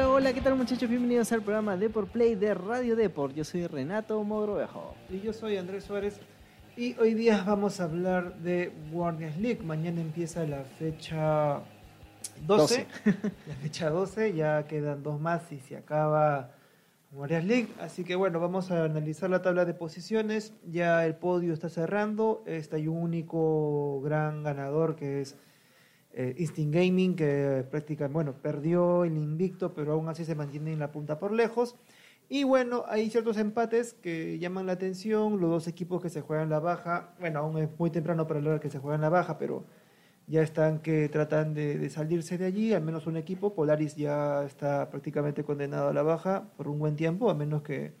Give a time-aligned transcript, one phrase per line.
[0.00, 0.88] Hola, hola, ¿qué tal muchachos?
[0.88, 3.34] Bienvenidos al programa Deport Play de Radio Deport.
[3.34, 4.94] Yo soy Renato Mogrovejo.
[5.10, 6.18] Y yo soy Andrés Suárez.
[6.74, 9.60] Y hoy día vamos a hablar de Warriors League.
[9.62, 11.60] Mañana empieza la fecha
[12.46, 12.86] 12.
[12.86, 12.86] 12.
[13.46, 16.54] la fecha 12, ya quedan dos más y se acaba
[17.12, 17.68] Warriors League.
[17.78, 20.54] Así que bueno, vamos a analizar la tabla de posiciones.
[20.64, 22.42] Ya el podio está cerrando.
[22.46, 25.36] Está hay un único gran ganador que es
[26.12, 30.78] eh, Instinct Gaming, que prácticamente, bueno, perdió el invicto, pero aún así se mantiene en
[30.78, 31.76] la punta por lejos.
[32.28, 36.48] Y bueno, hay ciertos empates que llaman la atención, los dos equipos que se juegan
[36.48, 39.66] la baja, bueno, aún es muy temprano para hablar que se juegan la baja, pero
[40.28, 44.90] ya están que tratan de, salirse de allí, al menos un equipo, Polaris ya está
[44.90, 47.94] prácticamente condenado a la baja por un buen tiempo, a menos que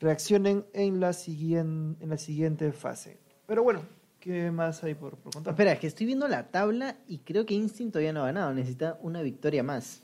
[0.00, 3.18] reaccionen en la, siguiente, en la siguiente fase.
[3.46, 3.82] Pero bueno,
[4.26, 5.52] ¿qué más hay por, por contar?
[5.52, 8.52] Espera, es que estoy viendo la tabla y creo que Instinct todavía no ha ganado.
[8.52, 10.02] Necesita una victoria más.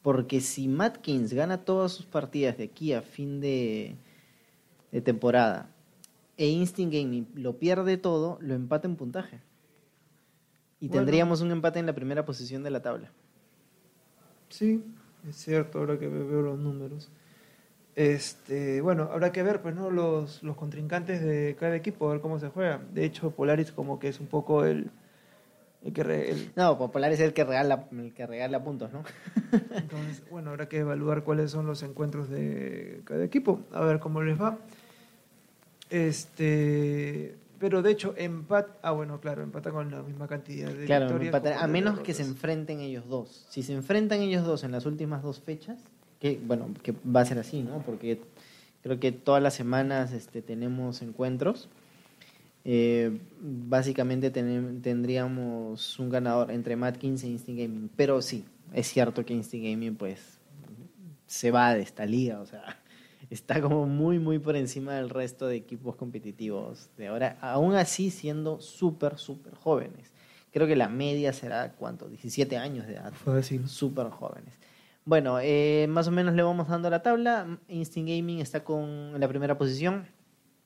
[0.00, 3.96] Porque si Matt Kings gana todas sus partidas de aquí a fin de,
[4.90, 5.70] de temporada
[6.36, 9.40] e Instinct Gaming lo pierde todo, lo empata en puntaje.
[10.80, 11.02] Y Bueno.
[11.02, 13.12] tendríamos un empate en la primera posición de la tabla.
[14.48, 14.82] Sí,
[15.28, 17.10] es cierto, ahora que ve- veo los números.
[17.94, 22.20] Este, bueno, habrá que ver pues no los, los contrincantes de cada equipo, a ver
[22.22, 22.80] cómo se juega.
[22.92, 24.90] De hecho, Polaris como que es un poco el,
[25.84, 29.02] el que re- el- No, Popular es el que regala, el que regala puntos, ¿no?
[29.74, 34.22] entonces, bueno, habrá que evaluar cuáles son los encuentros de cada equipo, a ver cómo
[34.22, 34.56] les va.
[35.90, 41.04] Este, pero de hecho, empat, ah bueno, claro, empata con la misma cantidad de Claro,
[41.06, 41.26] victorias.
[41.34, 43.46] empatan, como a menos que se enfrenten ellos dos.
[43.50, 45.78] Si se enfrentan ellos dos en las últimas dos fechas,
[46.22, 47.82] que bueno, que va a ser así, ¿no?
[47.82, 48.20] Porque
[48.80, 51.68] creo que todas las semanas este, tenemos encuentros.
[52.64, 57.90] Eh, básicamente tendríamos un ganador entre Matt Kings e Instinct Gaming.
[57.96, 60.38] Pero sí, es cierto que Instinct Gaming pues
[61.26, 62.80] se va de esta liga, o sea,
[63.30, 68.10] está como muy muy por encima del resto de equipos competitivos de ahora, aún así
[68.12, 70.12] siendo súper súper jóvenes.
[70.52, 73.12] Creo que la media será cuánto, 17 años de edad,
[73.66, 74.54] súper jóvenes.
[75.04, 77.58] Bueno, eh, más o menos le vamos dando la tabla.
[77.68, 80.06] Instinct Gaming está con la primera posición.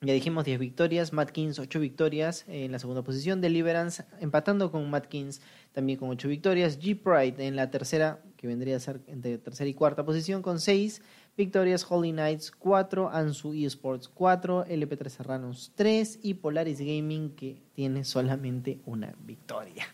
[0.02, 4.88] Ya dijimos 10 victorias, Matt Kings 8 victorias en la segunda posición, Deliverance empatando con
[4.90, 5.40] Matt Kings
[5.72, 9.72] también con 8 victorias, G-Pride en la tercera, que vendría a ser entre tercera y
[9.72, 11.00] cuarta posición con 6
[11.34, 18.04] victorias, Holy Knights 4, Ansu Esports 4, LP3 Serranos 3 y Polaris Gaming que tiene
[18.04, 19.86] solamente una victoria.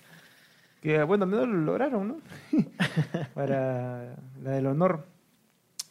[0.83, 2.17] Que bueno, menos lo lograron, ¿no?
[3.35, 5.07] Para la del honor,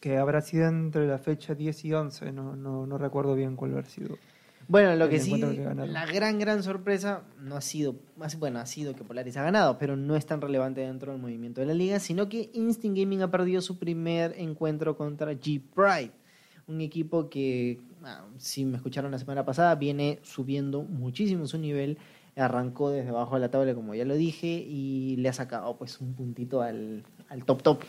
[0.02, 3.72] que habrá sido entre la fecha 10 y 11, no, no, no recuerdo bien cuál
[3.72, 4.18] habrá sido.
[4.68, 7.96] Bueno, lo que sí, que la gran, gran sorpresa no ha sido,
[8.38, 11.62] bueno, ha sido que Polaris ha ganado, pero no es tan relevante dentro del movimiento
[11.62, 16.12] de la liga, sino que Instinct Gaming ha perdido su primer encuentro contra G-Pride,
[16.68, 21.98] un equipo que, ah, si me escucharon la semana pasada, viene subiendo muchísimo su nivel,
[22.36, 26.00] arrancó desde abajo de la tabla, como ya lo dije, y le ha sacado pues
[26.00, 27.84] un puntito al, al top top.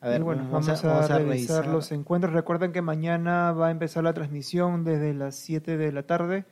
[0.00, 2.32] A y bueno, vamos, a, revisar los encuentros.
[2.32, 6.44] Recuerden que mañana va a empezar la transmisión desde las 7 de la tarde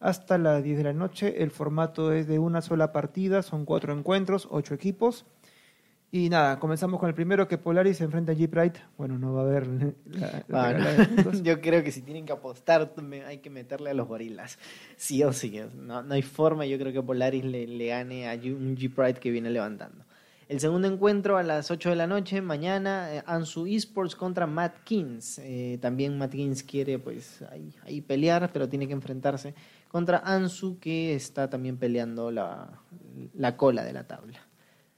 [0.00, 1.42] hasta las 10 de la noche.
[1.42, 5.24] El formato es de una sola partida, son cuatro encuentros, ocho equipos.
[6.12, 8.80] Y nada, comenzamos con el primero que Polaris se enfrenta a G-Pride.
[8.98, 9.66] Bueno, no va a haber
[10.06, 11.08] la, la Ah.
[11.42, 12.92] Yo creo que si tienen que apostar,
[13.26, 14.58] hay que meterle a los gorilas.
[14.96, 15.60] Sí o sí.
[15.76, 16.66] No, no hay forma.
[16.66, 20.04] Yo creo que Polaris le, le gane a un G-Pride que viene levantando.
[20.48, 24.82] El segundo encuentro a las 8 de la noche, mañana, eh, Ansu Esports contra Matt
[24.82, 25.38] Kings.
[25.38, 29.54] Eh, también Matt Kings quiere pues ahí, ahí pelear, pero tiene que enfrentarse
[29.86, 32.80] contra Ansu, que está también peleando la,
[33.32, 34.49] la cola de la tabla.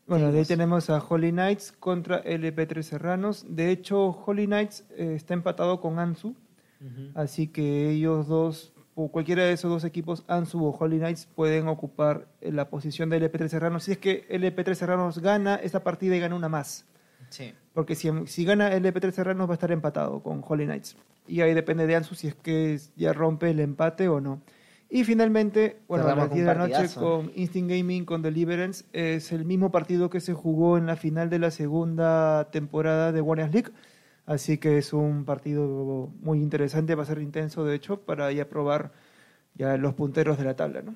[0.06, 3.46] Bueno, de ahí tenemos a Holy Knights contra LP3 Serranos.
[3.48, 6.34] De hecho, Holy Knights eh, está empatado con Ansu.
[7.14, 11.68] Así que ellos dos, o cualquiera de esos dos equipos, Ansu o Holy Knights, pueden
[11.68, 13.84] ocupar eh, la posición de LP3 Serranos.
[13.84, 16.84] Si es que LP3 Serranos gana esta partida y gana una más.
[17.28, 17.54] Sí.
[17.72, 20.96] Porque si, si gana LP3 Serranos va a estar empatado con Holy Knights.
[21.28, 24.42] Y ahí depende de Ansu si es que ya rompe el empate o no.
[24.94, 28.84] Y finalmente, bueno, a las con 10 de la noche con Instinct Gaming, con Deliverance,
[28.92, 33.22] es el mismo partido que se jugó en la final de la segunda temporada de
[33.22, 33.70] Warriors League.
[34.26, 38.50] Así que es un partido muy interesante, va a ser intenso, de hecho, para ya
[38.50, 38.92] probar
[39.54, 40.94] ya los punteros de la tabla, ¿no?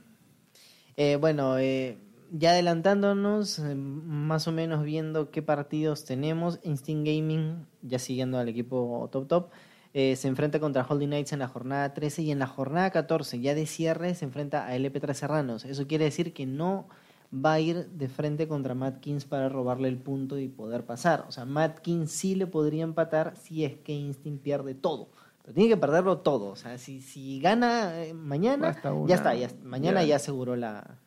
[0.98, 1.96] Eh, bueno, eh,
[2.30, 8.50] ya adelantándonos, eh, más o menos viendo qué partidos tenemos, Instinct Gaming, ya siguiendo al
[8.50, 9.50] equipo top top,
[9.98, 13.40] eh, se enfrenta contra Holding Knights en la jornada 13 y en la jornada 14,
[13.40, 15.64] ya de cierre, se enfrenta a LP3 Serranos.
[15.64, 16.86] Eso quiere decir que no
[17.32, 21.24] va a ir de frente contra Matt Kings para robarle el punto y poder pasar.
[21.28, 25.08] O sea, Matt Kings sí le podría empatar si es que Instinct pierde todo.
[25.40, 26.48] Pero tiene que perderlo todo.
[26.50, 29.08] O sea, si, si gana eh, mañana, una.
[29.08, 29.34] ya está.
[29.34, 30.08] Ya, mañana Ya.
[30.08, 30.98] ya aseguró la,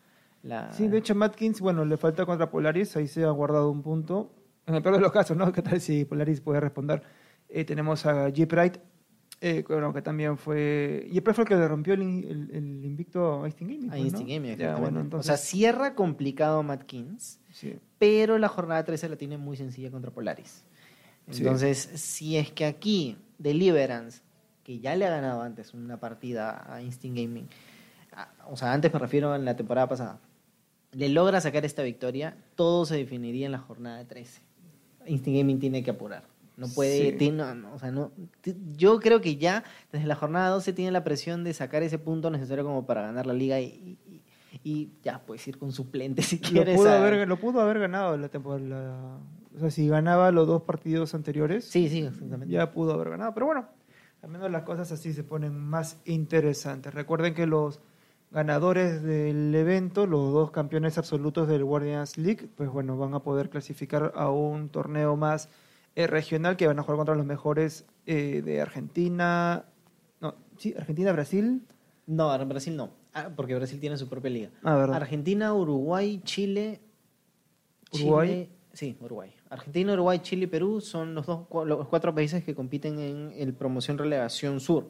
[0.41, 0.73] la...
[0.73, 4.31] Sí, de hecho, Matkins, bueno, le falta contra Polaris, ahí se ha guardado un punto.
[4.65, 5.51] En el peor de los casos, ¿no?
[5.53, 7.03] ¿Qué tal si Polaris puede responder?
[7.49, 8.77] Eh, tenemos a Jeep Wright,
[9.41, 11.07] eh, bueno, que también fue.
[11.11, 13.89] Jeep Wright fue el que le rompió el, in- el- el invicto a Instinct Gaming.
[13.91, 15.27] a pues, Gaming, Ya, bueno, O entonces.
[15.27, 17.39] sea, cierra complicado Matt Kings.
[17.51, 17.75] sí.
[17.97, 20.63] pero la jornada 13 la tiene muy sencilla contra Polaris.
[21.31, 21.41] Sí.
[21.41, 24.21] Entonces, si es que aquí Deliverance,
[24.63, 27.47] que ya le ha ganado antes una partida a Instinct Gaming,
[28.13, 30.19] a- o sea, antes me refiero en la temporada pasada,
[30.93, 34.41] le logra sacar esta victoria, todo se definiría en la jornada 13.
[35.07, 36.23] Instinct Gaming tiene que apurar.
[36.59, 37.17] No puede, Sí.
[37.17, 38.11] tiene- no, no, o sea, no,
[38.75, 42.29] yo creo que ya desde la jornada 12 tiene la presión de sacar ese punto
[42.29, 44.21] necesario como para ganar la liga y, y-
[44.63, 46.75] y ya puedes ir con suplente si Lo quieres.
[46.75, 49.19] pudo, a- haber, lo pudo haber ganado la temporada.
[49.55, 52.47] O sea, si ganaba los dos partidos anteriores, Sí, sí, exactamente.
[52.53, 53.33] ya pudo haber ganado.
[53.33, 53.67] Pero bueno,
[54.21, 56.93] al menos las cosas así se ponen más interesantes.
[56.93, 57.79] Recuerden que los
[58.31, 63.49] ganadores del evento, los dos campeones absolutos del Guardians League, pues bueno, van a poder
[63.49, 65.49] clasificar a un torneo más
[65.99, 69.65] eh, regional que van a jugar contra los mejores eh, de Argentina.
[70.21, 71.61] No, sí, Argentina, Brasil.
[72.07, 72.91] No, Brasil no.
[73.13, 74.49] Ah, porque Brasil tiene su propia liga.
[74.63, 74.95] Ah, verdad.
[74.95, 76.79] Argentina, Uruguay, Chile.
[77.91, 78.29] Uruguay.
[78.29, 79.33] Chile- sí, Uruguay.
[79.49, 83.53] Argentina, Uruguay, Chile y Perú son los, dos, los cuatro países que compiten en el
[83.53, 84.87] promoción relegación sur.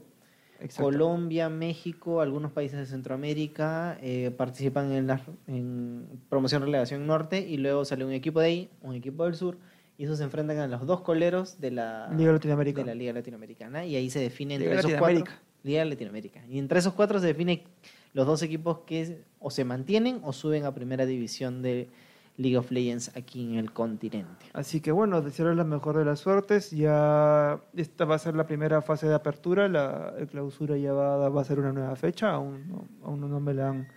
[0.59, 0.83] Exacto.
[0.83, 7.57] Colombia, México, algunos países de Centroamérica eh, participan en la en promoción relegación norte y
[7.57, 9.57] luego sale un equipo de ahí, un equipo del sur
[9.99, 12.85] y esos se enfrentan a los dos coleros de la Liga Latinoamericana.
[12.85, 15.31] de la Liga Latinoamericana y ahí se define entre Liga esos Latinoamérica.
[15.31, 17.65] cuatro Liga Latinoamérica y entre esos cuatro se define
[18.13, 21.89] los dos equipos que o se mantienen o suben a primera división de
[22.37, 24.45] League of Legends aquí en el continente.
[24.53, 26.71] Así que bueno, desearles la mejor de las suertes.
[26.71, 29.67] Ya esta va a ser la primera fase de apertura.
[29.67, 32.29] La clausura ya va, va a ser una nueva fecha.
[32.29, 33.87] Aún, no, aún no me la han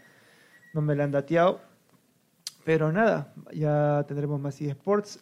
[0.75, 1.60] no me la han dateado.
[2.64, 5.20] Pero nada, ya tendremos más eSports.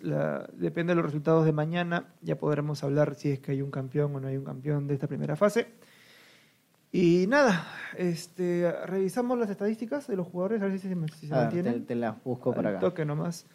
[0.52, 2.12] Depende de los resultados de mañana.
[2.20, 4.94] Ya podremos hablar si es que hay un campeón o no hay un campeón de
[4.94, 5.68] esta primera fase.
[6.92, 7.66] Y nada,
[7.96, 11.74] este, revisamos las estadísticas de los jugadores, a ver si se, si se mantienen.
[11.74, 12.80] te, te las busco para acá.
[12.80, 13.46] toque nomás.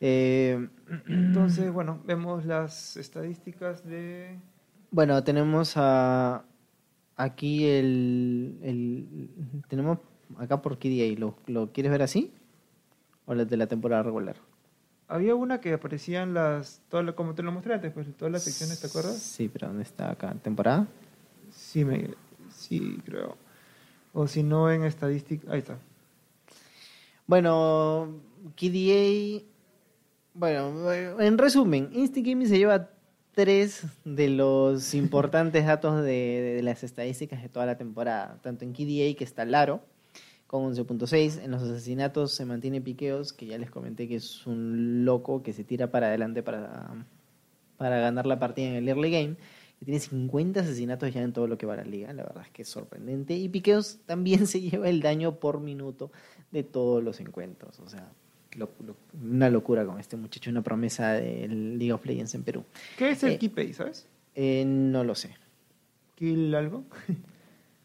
[0.00, 0.68] Eh,
[1.08, 4.38] Entonces, bueno, vemos las estadísticas de...
[4.90, 6.44] bueno, tenemos a,
[7.16, 9.30] aquí el, el-
[9.68, 9.98] Tenemos
[10.36, 11.16] acá por KDA.
[11.18, 12.32] ¿Lo, ¿Lo quieres ver así?
[13.26, 14.36] ¿O las de la temporada regular?
[15.06, 16.82] Había una que aparecían las...
[16.88, 19.16] Todas las- como te lo mostré antes, pues todas las secciones, ¿te acuerdas?
[19.16, 20.34] Sí, pero ¿dónde está acá?
[20.42, 20.86] ¿Temporada?
[21.50, 22.10] Sí, me,
[22.50, 23.36] sí creo.
[24.12, 25.52] O si no, en estadística...
[25.52, 25.78] Ahí está.
[27.26, 28.20] Bueno,
[28.56, 29.42] KDA.
[30.34, 32.90] Bueno, en resumen, Instinct Gaming se lleva
[33.34, 38.38] tres de los importantes datos de, de las estadísticas de toda la temporada.
[38.42, 39.82] Tanto en KDA, que está Laro,
[40.48, 41.44] con 11.6.
[41.44, 45.52] En los asesinatos se mantiene Piqueos, que ya les comenté que es un loco que
[45.52, 47.04] se tira para adelante para,
[47.76, 49.36] para ganar la partida en el early game.
[49.84, 52.12] Tiene 50 asesinatos ya en todo lo que va a la liga.
[52.12, 53.34] La verdad es que es sorprendente.
[53.36, 56.10] Y Piqueos también se lleva el daño por minuto
[56.50, 57.78] de todos los encuentros.
[57.80, 58.10] O sea,
[58.56, 62.64] lo- lo- una locura con este muchacho, una promesa del League of Legends en Perú.
[62.96, 64.06] ¿Qué es el Eh, sabes?
[64.34, 65.30] Eh, no lo sé.
[66.16, 66.84] ¿Kill algo?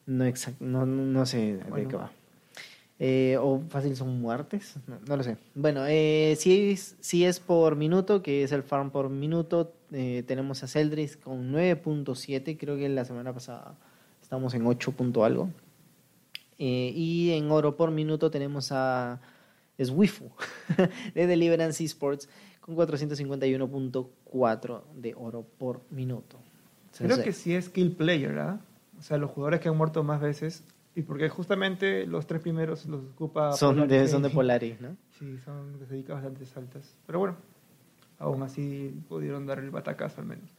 [0.05, 2.11] No, exact, no, no, sé de qué va.
[2.99, 5.37] Eh, o fácil son muertes, no, no lo sé.
[5.55, 10.23] Bueno, eh, si, es, si es por minuto, que es el farm por minuto, eh,
[10.25, 13.77] tenemos a Celdris con 9.7, creo que la semana pasada
[14.21, 15.51] estamos en 8 punto algo.
[16.57, 19.21] Eh, y en oro por minuto tenemos a
[19.77, 20.31] Swifu
[21.15, 22.27] de Deliverance Esports
[22.59, 26.39] con 451.4 de oro por minuto.
[26.97, 28.59] Creo Entonces, que sí es kill player, ¿ah?
[28.97, 30.63] O sea, los jugadores que han muerto más veces.
[30.95, 33.53] Y porque justamente los tres primeros los ocupa.
[33.53, 34.29] son de, Polaris son de.
[34.29, 34.95] Polaris, ¿no?
[35.17, 36.95] Sí, son estadísticas bastante altas.
[37.05, 37.35] Pero bueno,
[38.23, 40.49] aún así pudieron dar el batacazo al menos.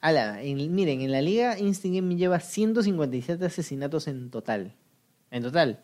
[0.00, 4.74] Ala, en- miren, en la liga Instinct Gaming lleva 157 asesinatos en total.
[5.30, 5.80] En total.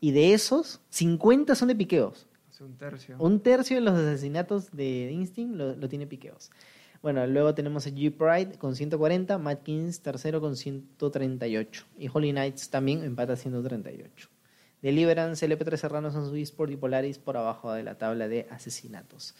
[0.00, 2.26] Y de esos, 50 son de piqueos.
[2.50, 3.16] Hace un tercio.
[3.18, 6.50] Un tercio de los asesinatos de Instinct lo, lo tiene piqueos.
[7.02, 11.84] Bueno, luego tenemos a G Pride con 140, Matt Kings tercero con 138.
[11.98, 14.28] Y Holy Knights también empata 138.
[14.82, 19.34] Deliverance, LP3 Serrano, Sansu Sport y Polaris por abajo de la tabla de asesinatos.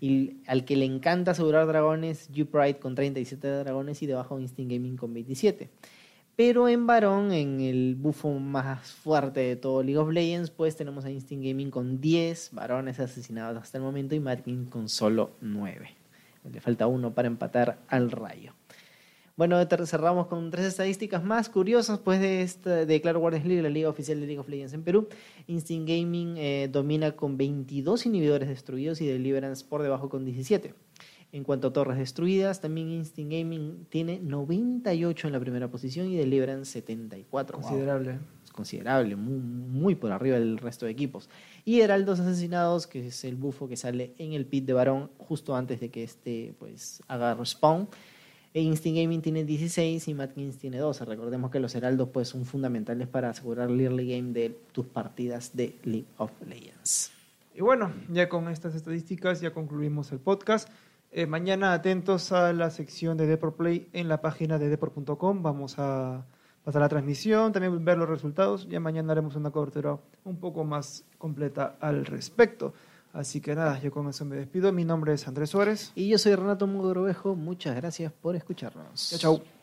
[0.00, 4.96] Y al que le encanta asegurar dragones, U-Pride con 37 dragones y debajo Instinct Gaming
[4.96, 5.70] con 27.
[6.34, 11.04] Pero en varón, en el bufo más fuerte de todo League of Legends, pues tenemos
[11.04, 15.90] a Instinct Gaming con 10 varones asesinados hasta el momento y Martin con solo 9.
[16.50, 18.54] Le falta uno para empatar al rayo.
[19.34, 23.70] Bueno, cerramos con tres estadísticas más curiosas pues de, esta, de Claro Guardians League, la
[23.70, 25.08] liga oficial de League of Legends en Perú.
[25.46, 30.74] Instinct Gaming eh, domina con 22 inhibidores destruidos y Deliverance por debajo con 17.
[31.34, 36.16] En cuanto a torres destruidas, también Instinct Gaming tiene 98 en la primera posición y
[36.16, 37.58] Deliverance 74.
[37.58, 38.18] Considerable.
[38.44, 41.30] Es considerable, muy, muy, por arriba del resto de equipos.
[41.64, 45.56] Y Heraldos Asesinados, que es el bufo que sale en el pit de varón justo
[45.56, 47.88] antes de que este pues, haga respawn
[48.60, 51.04] Instinct Gaming tiene 16 y Matkins tiene 12.
[51.06, 55.56] Recordemos que los heraldos pues, son fundamentales para asegurar el early game de tus partidas
[55.56, 57.12] de League of Legends.
[57.54, 60.68] Y bueno, ya con estas estadísticas ya concluimos el podcast.
[61.10, 65.42] Eh, mañana atentos a la sección de Deport Play en la página de deport.com.
[65.42, 66.24] Vamos a
[66.64, 68.68] pasar la transmisión, también ver los resultados.
[68.68, 72.72] Ya mañana haremos una cobertura un poco más completa al respecto.
[73.12, 74.72] Así que nada, yo con eso me despido.
[74.72, 75.92] Mi nombre es Andrés Suárez.
[75.94, 77.34] Y yo soy Renato Mugrovejo.
[77.34, 79.10] Muchas gracias por escucharnos.
[79.10, 79.61] Chao, chao.